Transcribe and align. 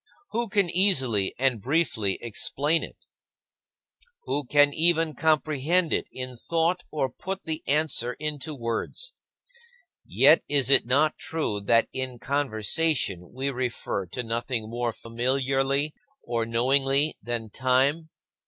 Who 0.31 0.49
can 0.49 0.67
easily 0.71 1.35
and 1.37 1.61
briefly 1.61 2.17
explain 2.23 2.83
it? 2.83 3.05
Who 4.23 4.45
can 4.45 4.73
even 4.73 5.13
comprehend 5.13 5.93
it 5.93 6.07
in 6.11 6.37
thought 6.49 6.83
or 6.91 7.07
put 7.07 7.43
the 7.43 7.61
answer 7.67 8.13
into 8.13 8.55
words? 8.55 9.13
Yet 10.03 10.43
is 10.49 10.71
it 10.71 10.87
not 10.87 11.19
true 11.19 11.61
that 11.65 11.87
in 11.93 12.17
conversation 12.17 13.29
we 13.31 13.51
refer 13.51 14.07
to 14.07 14.23
nothing 14.23 14.71
more 14.71 14.91
familiarly 14.91 15.93
or 16.23 16.47
knowingly 16.47 17.15
than 17.21 17.51
time? 17.51 18.09